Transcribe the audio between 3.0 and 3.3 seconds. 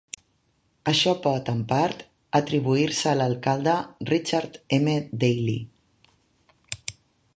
a